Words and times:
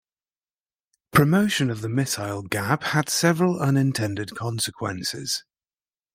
Promotion 1.11 1.69
of 1.69 1.81
the 1.81 1.87
missile 1.87 2.41
gap 2.41 2.85
had 2.85 3.07
several 3.07 3.59
unintended 3.59 4.33
consequences. 4.33 5.43